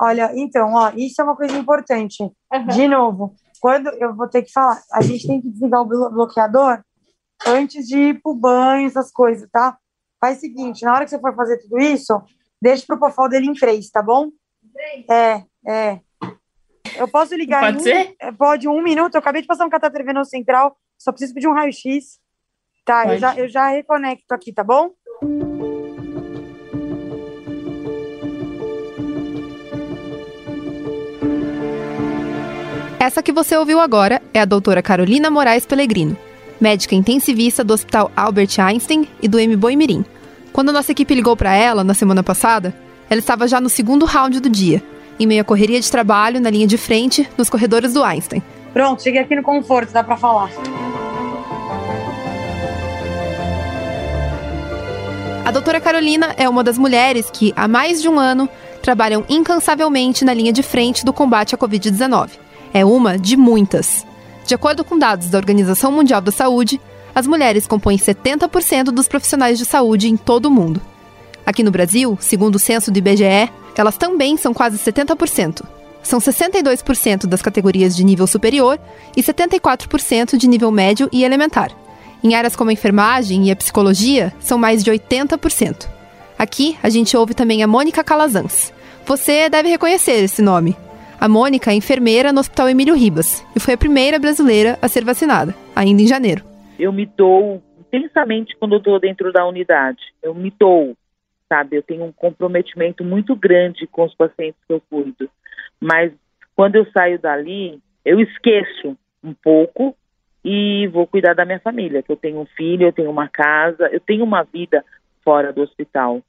[0.00, 2.22] Olha, então, ó, isso é uma coisa importante.
[2.22, 2.66] Uhum.
[2.68, 6.82] De novo, quando eu vou ter que falar, a gente tem que desligar o bloqueador
[7.46, 9.76] antes de ir pro banho, essas coisas, tá?
[10.20, 12.20] Faz o seguinte, na hora que você for fazer tudo isso,
[12.60, 14.30] deixa pro profal dele em três, tá bom?
[14.72, 15.08] Três?
[15.08, 16.00] É, é.
[16.96, 18.14] Eu posso ligar Pode um, ser?
[18.20, 19.14] É, pode, um minuto.
[19.14, 22.18] Eu acabei de passar um catéter venoso central, só preciso pedir um raio-x.
[22.84, 24.92] Tá, eu já, eu já reconecto aqui, tá bom?
[33.00, 36.16] Essa que você ouviu agora é a doutora Carolina Moraes Pellegrino,
[36.60, 39.56] médica intensivista do Hospital Albert Einstein e do M.
[39.76, 40.04] Mirim.
[40.52, 42.74] Quando a nossa equipe ligou para ela na semana passada,
[43.08, 44.82] ela estava já no segundo round do dia,
[45.18, 48.42] em meio à correria de trabalho na linha de frente, nos corredores do Einstein.
[48.72, 50.50] Pronto, cheguei aqui no conforto, dá para falar.
[55.44, 58.48] A doutora Carolina é uma das mulheres que, há mais de um ano,
[58.82, 64.06] trabalham incansavelmente na linha de frente do combate à Covid-19 é uma de muitas.
[64.46, 66.80] De acordo com dados da Organização Mundial da Saúde,
[67.14, 70.80] as mulheres compõem 70% dos profissionais de saúde em todo o mundo.
[71.44, 75.64] Aqui no Brasil, segundo o censo do IBGE, elas também são quase 70%.
[76.02, 78.78] São 62% das categorias de nível superior
[79.16, 81.70] e 74% de nível médio e elementar.
[82.22, 85.88] Em áreas como a enfermagem e a psicologia, são mais de 80%.
[86.38, 88.72] Aqui, a gente ouve também a Mônica Calazans.
[89.06, 90.76] Você deve reconhecer esse nome.
[91.20, 95.04] A Mônica é enfermeira no Hospital Emílio Ribas e foi a primeira brasileira a ser
[95.04, 96.44] vacinada, ainda em janeiro.
[96.78, 99.98] Eu me dou intensamente quando estou dentro da unidade.
[100.22, 100.96] Eu me dou,
[101.48, 101.76] sabe?
[101.76, 105.28] Eu tenho um comprometimento muito grande com os pacientes que eu cuido.
[105.80, 106.12] Mas
[106.54, 109.96] quando eu saio dali, eu esqueço um pouco
[110.44, 113.88] e vou cuidar da minha família, que eu tenho um filho, eu tenho uma casa,
[113.90, 114.84] eu tenho uma vida
[115.24, 116.22] fora do hospital.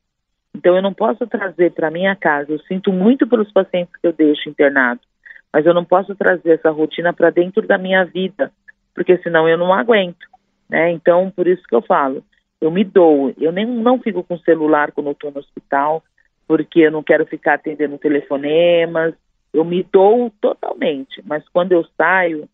[0.56, 2.52] Então eu não posso trazer para minha casa.
[2.52, 5.00] Eu sinto muito pelos pacientes que eu deixo internado,
[5.54, 8.52] mas eu não posso trazer essa rotina para dentro da minha vida,
[8.94, 10.26] porque senão eu não aguento,
[10.70, 10.92] né?
[10.92, 12.24] Então por isso que eu falo,
[12.60, 13.34] eu me dou.
[13.40, 16.04] Eu nem não fico com celular quando eu estou no hospital,
[16.48, 19.14] porque eu não quero ficar atendendo telefonemas.
[19.54, 22.48] Eu me dou totalmente, mas quando eu saio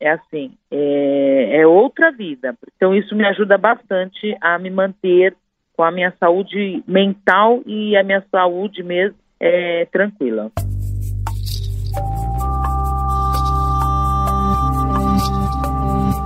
[0.00, 2.54] é assim, é, é outra vida.
[2.76, 5.34] Então isso me ajuda bastante a me manter
[5.76, 10.50] com a minha saúde mental e a minha saúde mesmo é tranquila.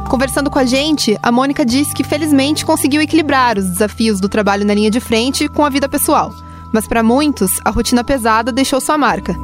[0.08, 4.64] Conversando com a gente, a Mônica disse que felizmente conseguiu equilibrar os desafios do trabalho
[4.64, 6.32] na linha de frente com a vida pessoal.
[6.72, 9.34] Mas para muitos, a rotina pesada deixou sua marca.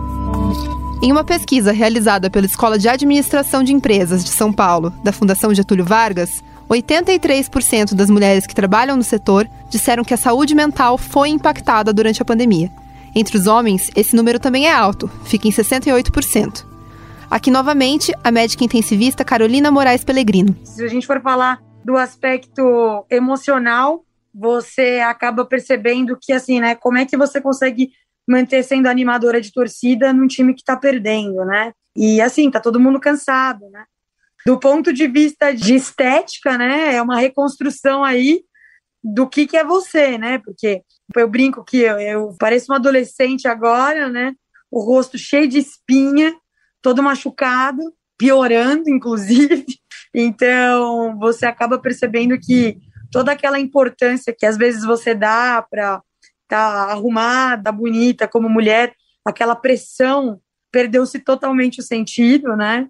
[1.02, 5.54] Em uma pesquisa realizada pela Escola de Administração de Empresas de São Paulo, da Fundação
[5.54, 11.28] Getúlio Vargas, 83% das mulheres que trabalham no setor disseram que a saúde mental foi
[11.28, 12.70] impactada durante a pandemia.
[13.14, 16.64] Entre os homens, esse número também é alto, fica em 68%.
[17.30, 20.56] Aqui novamente, a médica intensivista Carolina Moraes Pellegrino.
[20.64, 24.04] Se a gente for falar do aspecto emocional,
[24.34, 27.90] você acaba percebendo que assim, né, como é que você consegue
[28.26, 31.72] manter sendo animadora de torcida num time que está perdendo, né?
[31.96, 33.84] E assim, tá todo mundo cansado, né?
[34.46, 38.44] Do ponto de vista de estética, né, é uma reconstrução aí
[39.02, 40.38] do que, que é você, né?
[40.38, 40.82] Porque
[41.16, 44.34] eu brinco que eu, eu pareço uma adolescente agora, né?
[44.70, 46.34] O rosto cheio de espinha,
[46.80, 47.82] todo machucado,
[48.16, 49.66] piorando, inclusive.
[50.14, 52.78] Então, você acaba percebendo que
[53.10, 56.02] toda aquela importância que às vezes você dá para
[56.42, 58.94] estar tá arrumada, bonita como mulher,
[59.24, 60.40] aquela pressão
[60.72, 62.88] perdeu-se totalmente o sentido, né?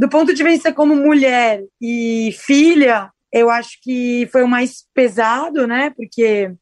[0.00, 5.66] Do ponto de vista como mulher e filha, eu acho que foi o mais pesado,
[5.66, 5.90] né?
[5.90, 6.52] Porque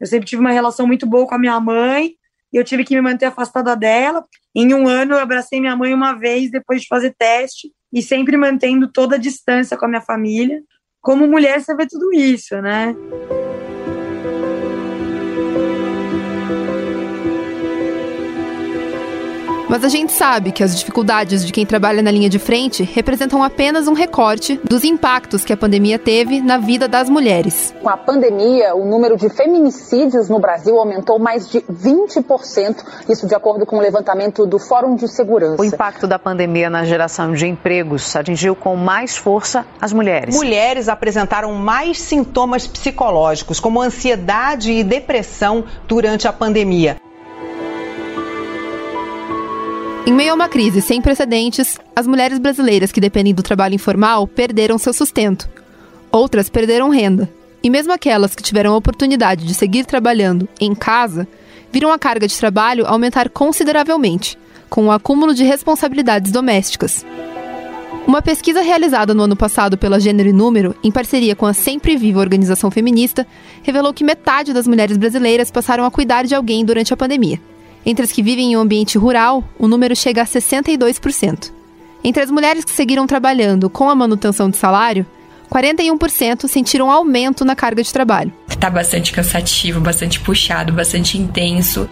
[0.00, 2.14] eu sempre tive uma relação muito boa com a minha mãe
[2.52, 4.24] e eu tive que me manter afastada dela.
[4.52, 8.36] Em um ano, eu abracei minha mãe uma vez depois de fazer teste e sempre
[8.36, 10.60] mantendo toda a distância com a minha família.
[11.00, 12.96] Como mulher, você vê tudo isso, né?
[19.72, 23.42] Mas a gente sabe que as dificuldades de quem trabalha na linha de frente representam
[23.42, 27.74] apenas um recorte dos impactos que a pandemia teve na vida das mulheres.
[27.80, 33.34] Com a pandemia, o número de feminicídios no Brasil aumentou mais de 20%, isso de
[33.34, 35.62] acordo com o levantamento do Fórum de Segurança.
[35.62, 40.34] O impacto da pandemia na geração de empregos atingiu com mais força as mulheres.
[40.34, 46.98] Mulheres apresentaram mais sintomas psicológicos, como ansiedade e depressão durante a pandemia.
[50.04, 54.26] Em meio a uma crise sem precedentes, as mulheres brasileiras que dependem do trabalho informal
[54.26, 55.48] perderam seu sustento.
[56.10, 57.32] Outras perderam renda.
[57.62, 61.28] E mesmo aquelas que tiveram a oportunidade de seguir trabalhando em casa
[61.70, 64.36] viram a carga de trabalho aumentar consideravelmente,
[64.68, 67.06] com o acúmulo de responsabilidades domésticas.
[68.04, 71.96] Uma pesquisa realizada no ano passado pela Gênero e Número, em parceria com a Sempre
[71.96, 73.24] Viva Organização Feminista,
[73.62, 77.40] revelou que metade das mulheres brasileiras passaram a cuidar de alguém durante a pandemia.
[77.84, 81.52] Entre as que vivem em um ambiente rural, o número chega a 62%.
[82.04, 85.06] Entre as mulheres que seguiram trabalhando com a manutenção de salário,
[85.50, 88.32] 41% sentiram aumento na carga de trabalho.
[88.58, 91.88] Tá bastante cansativo, bastante puxado, bastante intenso.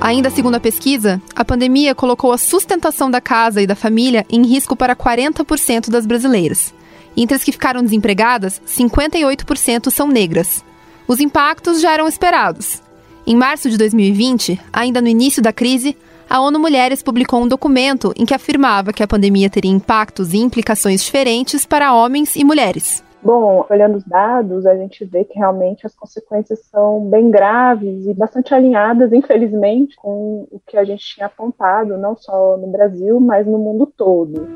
[0.00, 4.44] Ainda segundo a pesquisa, a pandemia colocou a sustentação da casa e da família em
[4.44, 6.74] risco para 40% das brasileiras.
[7.16, 10.64] Entre as que ficaram desempregadas, 58% são negras.
[11.06, 12.82] Os impactos já eram esperados.
[13.24, 15.96] Em março de 2020, ainda no início da crise,
[16.28, 20.38] a ONU Mulheres publicou um documento em que afirmava que a pandemia teria impactos e
[20.38, 23.04] implicações diferentes para homens e mulheres.
[23.22, 28.12] Bom, olhando os dados, a gente vê que realmente as consequências são bem graves e
[28.12, 33.46] bastante alinhadas, infelizmente, com o que a gente tinha apontado, não só no Brasil, mas
[33.46, 34.48] no mundo todo.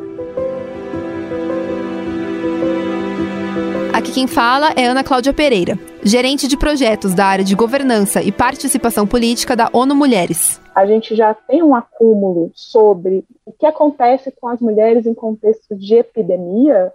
[4.06, 8.30] Aqui quem fala é Ana Cláudia Pereira, gerente de projetos da área de governança e
[8.30, 10.60] participação política da ONU Mulheres.
[10.72, 15.74] A gente já tem um acúmulo sobre o que acontece com as mulheres em contexto
[15.74, 16.92] de epidemia,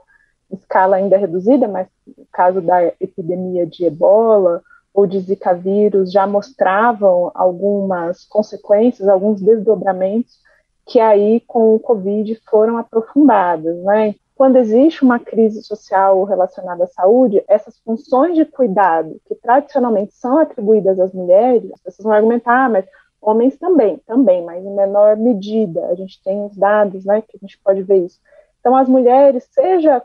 [0.53, 4.61] escala ainda reduzida, mas no caso da epidemia de ebola
[4.93, 10.39] ou de zika vírus já mostravam algumas consequências, alguns desdobramentos
[10.87, 14.15] que aí com o Covid foram aprofundadas, né?
[14.41, 20.39] Quando existe uma crise social relacionada à saúde, essas funções de cuidado que tradicionalmente são
[20.39, 22.85] atribuídas às mulheres, as pessoas vão argumentar, ah, mas
[23.21, 25.85] homens também, também, mas em menor medida.
[25.89, 28.19] A gente tem os dados, né, que a gente pode ver isso.
[28.59, 30.01] Então, as mulheres, seja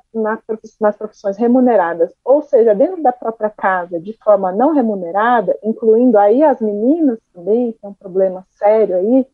[0.79, 6.43] nas profissões remuneradas, ou seja, dentro da própria casa, de forma não remunerada, incluindo aí
[6.43, 9.27] as meninas também, que é um problema sério aí,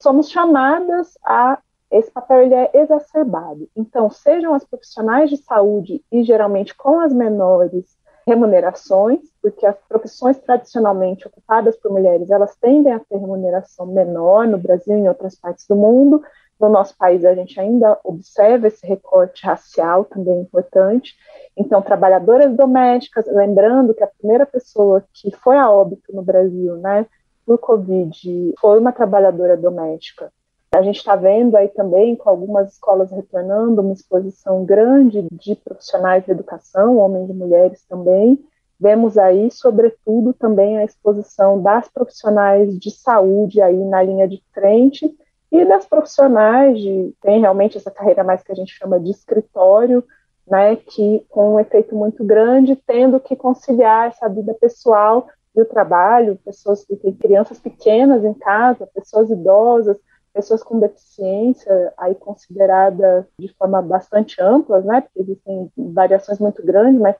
[0.00, 1.60] somos chamadas a.
[1.90, 3.68] Esse papel ele é exacerbado.
[3.76, 10.38] Então, sejam as profissionais de saúde e geralmente com as menores remunerações, porque as profissões
[10.38, 15.34] tradicionalmente ocupadas por mulheres, elas tendem a ter remuneração menor no Brasil e em outras
[15.34, 16.22] partes do mundo,
[16.60, 21.16] no nosso país, a gente ainda observa esse recorte racial também importante.
[21.56, 27.06] Então, trabalhadoras domésticas, lembrando que a primeira pessoa que foi a óbito no Brasil, né,
[27.46, 30.30] por Covid, foi uma trabalhadora doméstica.
[30.72, 36.24] A gente está vendo aí também, com algumas escolas retornando, uma exposição grande de profissionais
[36.24, 38.38] de educação, homens e mulheres também.
[38.78, 45.12] Vemos aí, sobretudo, também a exposição das profissionais de saúde aí na linha de frente,
[45.50, 50.04] e das profissionais de tem realmente essa carreira mais que a gente chama de escritório,
[50.46, 55.66] né, que com um efeito muito grande, tendo que conciliar essa vida pessoal e o
[55.66, 59.96] trabalho, pessoas que têm crianças pequenas em casa, pessoas idosas,
[60.32, 67.00] pessoas com deficiência, aí considerada de forma bastante ampla, né, porque existem variações muito grandes,
[67.00, 67.16] mas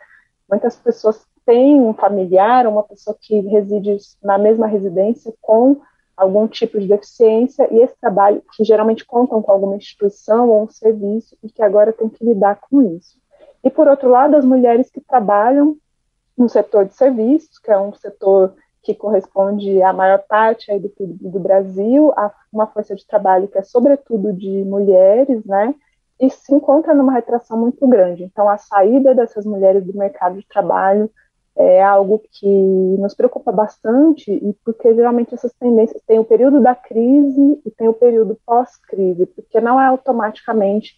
[0.49, 5.81] muitas pessoas têm um familiar, uma pessoa que reside na mesma residência com
[6.17, 10.69] algum tipo de deficiência e esse trabalho que geralmente contam com alguma instituição ou um
[10.69, 13.19] serviço e que agora tem que lidar com isso.
[13.65, 15.77] E por outro lado, as mulheres que trabalham
[16.37, 21.29] no setor de serviços, que é um setor que corresponde à maior parte do PIB
[21.29, 25.75] do Brasil, a uma força de trabalho que é sobretudo de mulheres, né?
[26.19, 28.25] E se encontra numa retração muito grande.
[28.25, 31.11] Então, a saída dessas mulheres do mercado de trabalho
[31.57, 32.49] é algo que
[32.99, 37.89] nos preocupa bastante, e porque geralmente essas tendências têm o período da crise e tem
[37.89, 40.95] o período pós-crise, porque não é automaticamente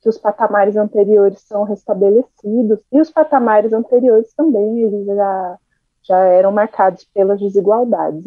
[0.00, 5.58] que os patamares anteriores são restabelecidos, e os patamares anteriores também, eles já,
[6.06, 8.24] já eram marcados pelas desigualdades.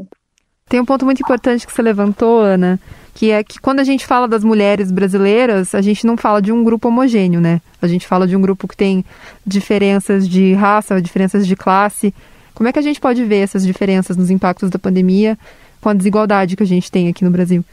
[0.67, 2.79] Tem um ponto muito importante que você levantou, Ana,
[3.15, 6.51] que é que quando a gente fala das mulheres brasileiras, a gente não fala de
[6.51, 7.59] um grupo homogêneo, né?
[7.81, 9.03] A gente fala de um grupo que tem
[9.45, 12.13] diferenças de raça, diferenças de classe.
[12.53, 15.37] Como é que a gente pode ver essas diferenças nos impactos da pandemia
[15.81, 17.63] com a desigualdade que a gente tem aqui no Brasil?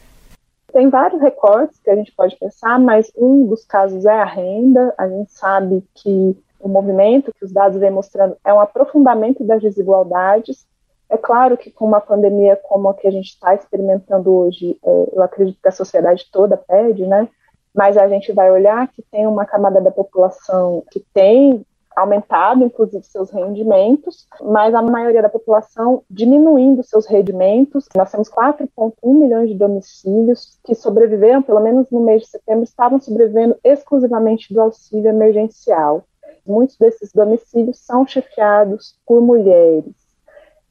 [0.72, 4.94] Tem vários recortes que a gente pode pensar, mas um dos casos é a renda.
[4.96, 6.36] A gente sabe que
[6.66, 10.66] o movimento que os dados vêm mostrando é um aprofundamento das desigualdades
[11.08, 15.08] é claro que com uma pandemia como a que a gente está experimentando hoje, é,
[15.12, 17.28] eu acredito que a sociedade toda pede, né?
[17.74, 23.02] Mas a gente vai olhar que tem uma camada da população que tem aumentado, inclusive,
[23.04, 27.86] seus rendimentos, mas a maioria da população diminuindo seus rendimentos.
[27.94, 33.00] Nós temos 4,1 milhões de domicílios que sobreviveram, pelo menos no mês de setembro, estavam
[33.00, 36.04] sobrevivendo exclusivamente do auxílio emergencial.
[36.46, 39.94] Muitos desses domicílios são chefiados por mulheres.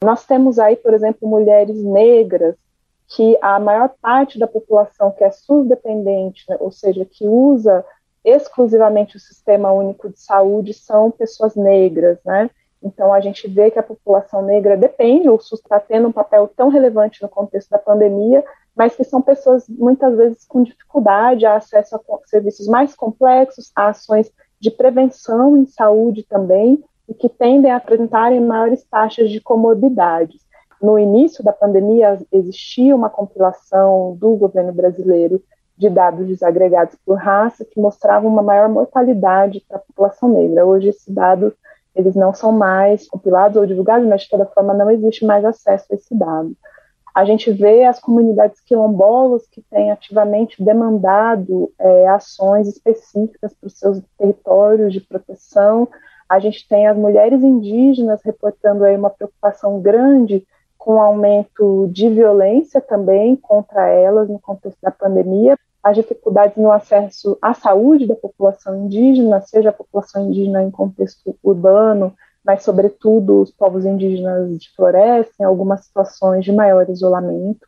[0.02, 2.56] Nós temos aí, por exemplo, mulheres negras,
[3.08, 7.84] que a maior parte da população que é SUS-dependente, né, ou seja, que usa
[8.24, 12.50] exclusivamente o Sistema Único de Saúde, são pessoas negras, né?
[12.82, 16.48] Então, a gente vê que a população negra depende, o SUS está tendo um papel
[16.56, 21.56] tão relevante no contexto da pandemia, mas que são pessoas muitas vezes com dificuldade a
[21.56, 27.70] acesso a serviços mais complexos, a ações de prevenção em saúde também, e que tendem
[27.70, 30.40] a apresentarem maiores taxas de comorbidades.
[30.82, 35.42] No início da pandemia, existia uma compilação do governo brasileiro
[35.76, 40.66] de dados desagregados por raça que mostravam uma maior mortalidade para a população negra.
[40.66, 41.52] Hoje, esses dados
[41.94, 45.86] eles não são mais compilados ou divulgados, mas de toda forma não existe mais acesso
[45.90, 46.54] a esse dado.
[47.16, 53.78] A gente vê as comunidades quilombolas que têm ativamente demandado é, ações específicas para os
[53.78, 55.88] seus territórios de proteção.
[56.28, 60.46] A gente tem as mulheres indígenas reportando aí uma preocupação grande
[60.76, 66.70] com o aumento de violência também contra elas no contexto da pandemia, as dificuldades no
[66.70, 72.14] acesso à saúde da população indígena, seja a população indígena em contexto urbano,
[72.46, 77.66] mas, sobretudo, os povos indígenas de floresta, em algumas situações de maior isolamento.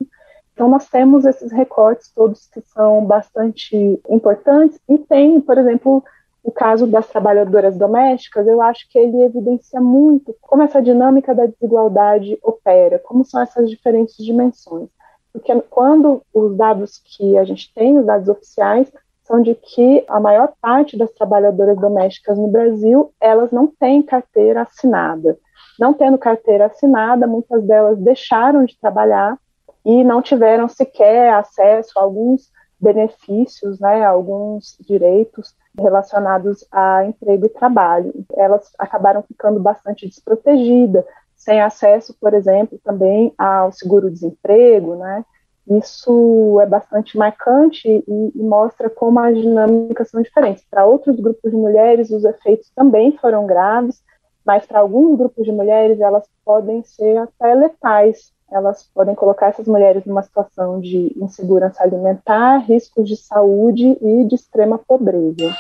[0.55, 6.05] Então, nós temos esses recortes todos que são bastante importantes, e tem, por exemplo,
[6.45, 11.47] o caso das trabalhadoras domésticas, eu acho que ele evidencia muito como essa dinâmica da
[11.47, 14.89] desigualdade opera, como são essas diferentes dimensões.
[15.33, 18.91] Porque quando os dados que a gente tem, os dados oficiais,
[19.29, 24.63] são de que a maior parte das trabalhadoras domésticas no Brasil, elas não têm carteira
[24.63, 25.39] assinada.
[25.79, 29.39] Não tendo carteira assinada, muitas delas deixaram de trabalhar
[29.85, 37.51] e não tiveram sequer acesso a alguns benefícios, né, alguns direitos relacionados a emprego e
[37.51, 38.13] trabalho.
[38.35, 41.05] Elas acabaram ficando bastante desprotegidas,
[41.37, 45.25] sem acesso, por exemplo, também ao seguro-desemprego, né?
[45.71, 50.65] Isso é bastante marcante e, e, mostra como as dinâmicas são diferentes.
[50.71, 54.03] Para outros grupos de mulheres, os efeitos também foram graves,
[54.47, 58.33] mas para alguns grupos de mulheres, elas podem ser até letais.
[58.51, 64.35] Elas podem colocar essas mulheres numa situação de insegurança alimentar, riscos de saúde e de
[64.35, 65.55] extrema pobreza.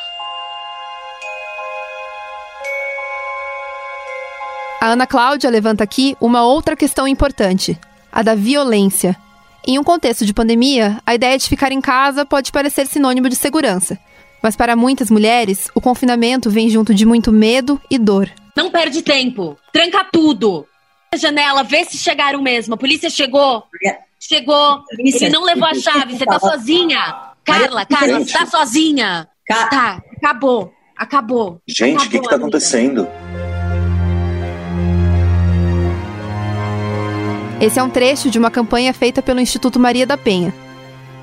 [4.80, 7.78] A Ana Cláudia levanta aqui uma outra questão importante,
[8.10, 9.14] a da violência.
[9.68, 13.36] Em um contexto de pandemia, a ideia de ficar em casa pode parecer sinônimo de
[13.36, 13.98] segurança.
[14.42, 18.30] Mas para muitas mulheres, o confinamento vem junto de muito medo e dor.
[18.56, 19.58] Não perde tempo.
[19.70, 20.66] Tranca tudo.
[21.12, 22.72] A janela, vê se chegaram mesmo.
[22.72, 23.62] A polícia chegou.
[24.18, 24.82] Chegou.
[24.98, 26.16] Ele não levou a chave.
[26.16, 27.34] Você tá sozinha.
[27.44, 29.28] Carla, Carla, você tá sozinha.
[29.46, 30.72] Tá, acabou.
[30.96, 31.60] Acabou.
[31.68, 33.06] Gente, o que, que tá acontecendo?
[37.60, 40.54] Esse é um trecho de uma campanha feita pelo Instituto Maria da Penha.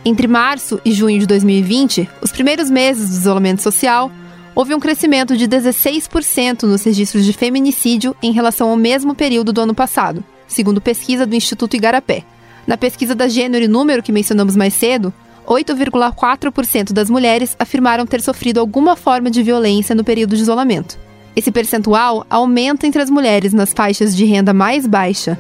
[0.04, 4.12] Entre março e junho de 2020, os primeiros meses do isolamento social,
[4.54, 9.62] houve um crescimento de 16% nos registros de feminicídio em relação ao mesmo período do
[9.62, 12.26] ano passado, segundo pesquisa do Instituto Igarapé.
[12.68, 15.14] Na pesquisa da Gênero e Número que mencionamos mais cedo,
[15.48, 21.00] 8,4% das mulheres afirmaram ter sofrido alguma forma de violência no período de isolamento.
[21.34, 25.40] Esse percentual aumenta entre as mulheres nas faixas de renda mais baixa,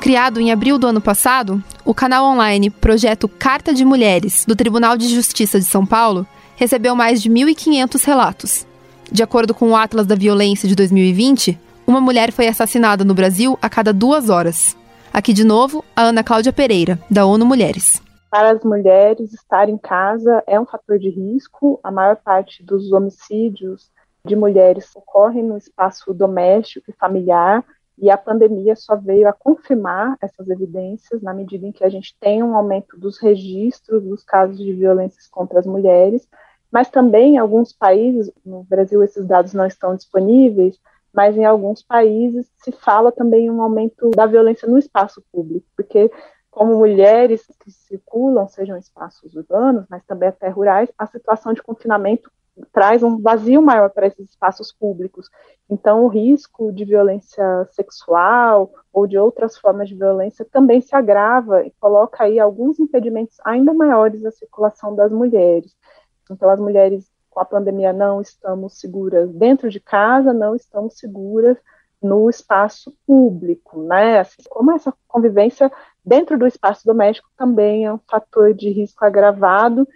[0.00, 4.96] Criado em abril do ano passado, o canal online Projeto Carta de Mulheres, do Tribunal
[4.96, 6.26] de Justiça de São Paulo,
[6.56, 8.66] recebeu mais de 1.500 relatos.
[9.10, 13.58] De acordo com o Atlas da Violência de 2020, uma mulher foi assassinada no Brasil
[13.60, 14.76] a cada duas horas.
[15.12, 18.00] Aqui de novo, a Ana Cláudia Pereira, da ONU Mulheres.
[18.30, 21.80] Para as mulheres, estar em casa é um fator de risco.
[21.82, 23.90] A maior parte dos homicídios
[24.24, 27.64] de mulheres ocorrem no espaço doméstico e familiar,
[28.00, 32.16] e a pandemia só veio a confirmar essas evidências na medida em que a gente
[32.20, 36.28] tem um aumento dos registros dos casos de violências contra as mulheres,
[36.70, 40.78] mas também em alguns países, no Brasil esses dados não estão disponíveis,
[41.12, 46.10] mas em alguns países se fala também um aumento da violência no espaço público, porque
[46.50, 52.30] como mulheres que circulam, sejam espaços urbanos, mas também até rurais, a situação de confinamento
[52.72, 55.28] traz um vazio maior para esses espaços públicos.
[55.70, 61.64] Então, o risco de violência sexual ou de outras formas de violência também se agrava
[61.64, 65.76] e coloca aí alguns impedimentos ainda maiores à circulação das mulheres.
[66.30, 71.56] Então, as mulheres com a pandemia não estamos seguras dentro de casa, não estamos seguras
[72.02, 74.20] no espaço público, né?
[74.20, 75.70] Assim, como essa convivência
[76.04, 79.86] dentro do espaço doméstico também é um fator de risco agravado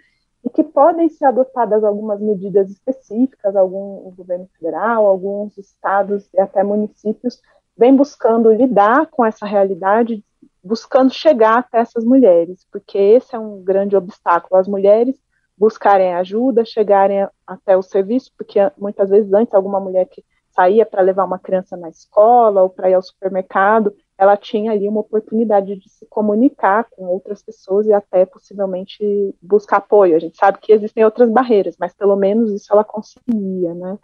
[0.43, 6.63] e que podem ser adotadas algumas medidas específicas, algum governo federal, alguns estados e até
[6.63, 7.41] municípios
[7.77, 10.23] vem buscando lidar com essa realidade,
[10.63, 14.59] buscando chegar até essas mulheres, porque esse é um grande obstáculo.
[14.59, 15.15] As mulheres
[15.57, 21.01] buscarem ajuda, chegarem até o serviço, porque muitas vezes antes alguma mulher que saía para
[21.01, 25.75] levar uma criança na escola ou para ir ao supermercado, ela tinha ali uma oportunidade
[25.75, 30.15] de se comunicar com outras pessoas e até possivelmente buscar apoio.
[30.15, 33.97] A gente sabe que existem outras barreiras, mas pelo menos isso ela conseguia, né?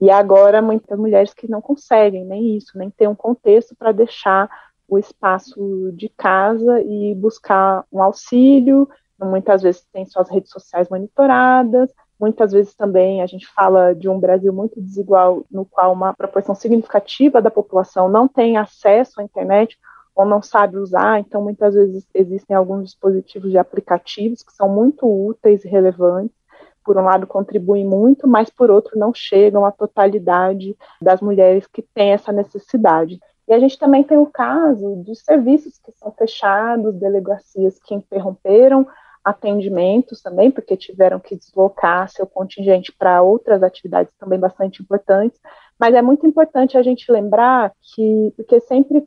[0.00, 4.48] E agora muitas mulheres que não conseguem nem isso, nem ter um contexto para deixar
[4.88, 8.88] o espaço de casa e buscar um auxílio.
[9.20, 14.20] Muitas vezes tem suas redes sociais monitoradas, Muitas vezes também a gente fala de um
[14.20, 19.78] Brasil muito desigual, no qual uma proporção significativa da população não tem acesso à internet
[20.14, 25.06] ou não sabe usar, então muitas vezes existem alguns dispositivos de aplicativos que são muito
[25.06, 26.36] úteis e relevantes.
[26.84, 31.80] Por um lado, contribuem muito, mas por outro, não chegam à totalidade das mulheres que
[31.80, 33.18] têm essa necessidade.
[33.48, 38.86] E a gente também tem o caso de serviços que são fechados, delegacias que interromperam
[39.24, 45.38] atendimentos também, porque tiveram que deslocar seu contingente para outras atividades também bastante importantes.
[45.78, 49.06] Mas é muito importante a gente lembrar que, porque sempre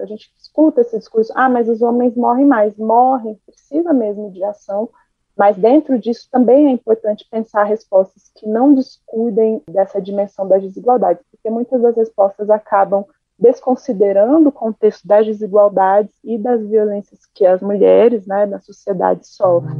[0.00, 4.42] a gente escuta esse discurso, ah, mas os homens morrem mais, morrem, precisa mesmo de
[4.42, 4.88] ação,
[5.36, 11.22] mas dentro disso também é importante pensar respostas que não descuidem dessa dimensão das desigualdades,
[11.30, 13.04] porque muitas das respostas acabam
[13.38, 19.78] desconsiderando o contexto das desigualdades e das violências que as mulheres né, na sociedade sofrem.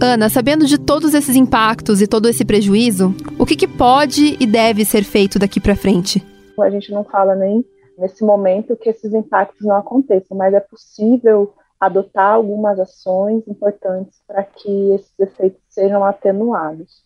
[0.00, 4.46] Ana, sabendo de todos esses impactos e todo esse prejuízo, o que, que pode e
[4.46, 6.22] deve ser feito daqui para frente?
[6.60, 7.64] A gente não fala nem
[7.96, 14.42] nesse momento que esses impactos não aconteçam, mas é possível adotar algumas ações importantes para
[14.42, 17.02] que esses efeitos sejam atenuados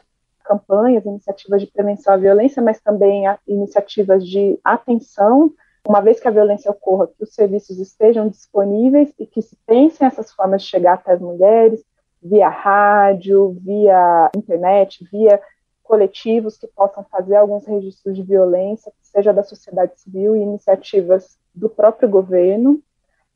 [0.48, 5.52] campanhas, iniciativas de prevenção à violência, mas também iniciativas de atenção,
[5.86, 10.06] uma vez que a violência ocorra, que os serviços estejam disponíveis e que se pensem
[10.06, 11.84] essas formas de chegar até as mulheres,
[12.22, 15.40] via rádio, via internet, via
[15.82, 21.68] coletivos que possam fazer alguns registros de violência, seja da sociedade civil e iniciativas do
[21.68, 22.80] próprio governo,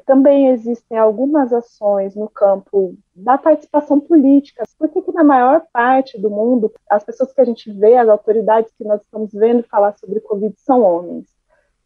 [0.04, 4.64] também existem algumas ações no campo da participação política.
[4.78, 8.08] Por que, que na maior parte do mundo, as pessoas que a gente vê, as
[8.08, 11.26] autoridades que nós estamos vendo falar sobre Covid são homens?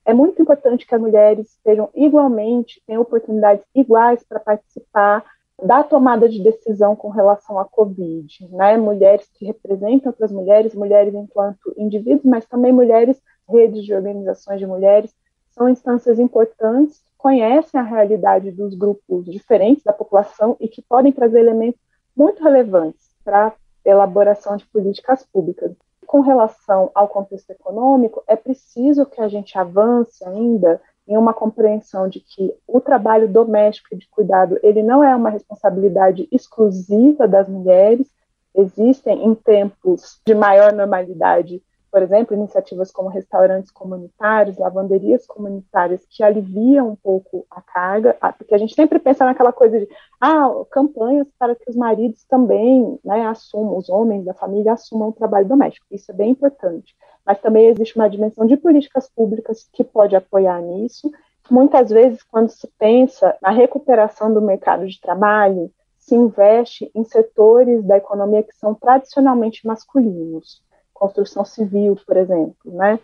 [0.05, 5.25] É muito importante que as mulheres estejam igualmente, tenham oportunidades iguais para participar
[5.63, 8.77] da tomada de decisão com relação à Covid, né?
[8.77, 14.67] Mulheres que representam outras mulheres, mulheres enquanto indivíduos, mas também mulheres, redes de organizações de
[14.67, 15.15] mulheres,
[15.51, 21.41] são instâncias importantes conhecem a realidade dos grupos diferentes da população e que podem trazer
[21.41, 21.81] elementos
[22.17, 25.73] muito relevantes para elaboração de políticas públicas.
[26.07, 32.09] Com relação ao contexto econômico, é preciso que a gente avance ainda em uma compreensão
[32.09, 38.09] de que o trabalho doméstico de cuidado ele não é uma responsabilidade exclusiva das mulheres.
[38.55, 41.63] Existem em tempos de maior normalidade
[41.97, 48.55] por exemplo, iniciativas como restaurantes comunitários, lavanderias comunitárias, que aliviam um pouco a carga, porque
[48.55, 49.89] a gente sempre pensa naquela coisa de,
[50.21, 55.13] ah, campanhas para que os maridos também né, assumam, os homens da família assumam o
[55.15, 55.87] trabalho doméstico.
[55.91, 56.95] Isso é bem importante.
[57.25, 61.11] Mas também existe uma dimensão de políticas públicas que pode apoiar nisso.
[61.51, 67.83] Muitas vezes, quando se pensa na recuperação do mercado de trabalho, se investe em setores
[67.83, 70.63] da economia que são tradicionalmente masculinos
[70.99, 72.99] construção civil, por exemplo, né?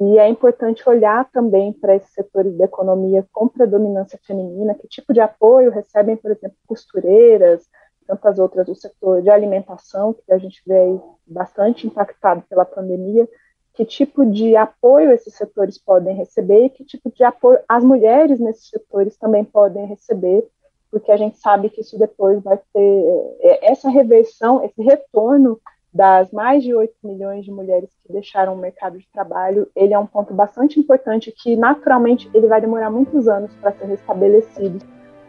[0.00, 5.12] E é importante olhar também para esses setores da economia com predominância feminina, que tipo
[5.12, 7.68] de apoio recebem, por exemplo, costureiras,
[8.06, 13.28] tantas outras do setor de alimentação, que a gente vê bastante impactado pela pandemia,
[13.74, 18.38] que tipo de apoio esses setores podem receber e que tipo de apoio as mulheres
[18.38, 20.46] nesses setores também podem receber,
[20.90, 25.60] porque a gente sabe que isso depois vai ter é, essa reversão, esse retorno
[25.92, 29.98] das mais de 8 milhões de mulheres que deixaram o mercado de trabalho, ele é
[29.98, 34.78] um ponto bastante importante que, naturalmente, ele vai demorar muitos anos para ser restabelecido.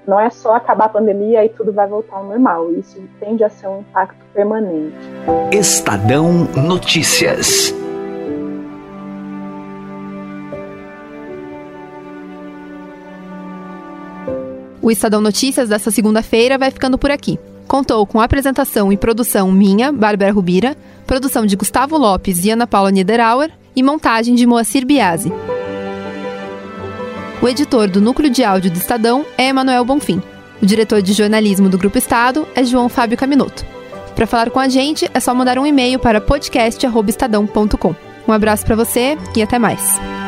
[0.07, 2.71] Não é só acabar a pandemia e tudo vai voltar ao normal.
[2.73, 4.95] Isso tende a ser um impacto permanente.
[5.51, 7.73] Estadão Notícias.
[14.81, 19.91] O Estadão Notícias dessa segunda-feira vai ficando por aqui contou com apresentação e produção minha,
[19.91, 25.31] Bárbara Rubira, produção de Gustavo Lopes e Ana Paula Niederauer e montagem de Moacir Biasi.
[27.41, 30.21] O editor do núcleo de áudio do Estadão é Emanuel Bonfim.
[30.61, 33.65] O diretor de jornalismo do Grupo Estado é João Fábio Caminoto.
[34.15, 37.95] Para falar com a gente, é só mandar um e-mail para podcast.estadão.com.
[38.27, 40.22] Um abraço para você e até mais.